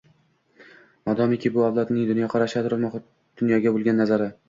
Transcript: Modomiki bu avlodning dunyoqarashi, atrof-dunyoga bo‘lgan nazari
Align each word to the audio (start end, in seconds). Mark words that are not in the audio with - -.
Modomiki 1.09 1.53
bu 1.59 1.67
avlodning 1.67 2.09
dunyoqarashi, 2.15 2.59
atrof-dunyoga 2.65 3.79
bo‘lgan 3.81 4.05
nazari 4.07 4.37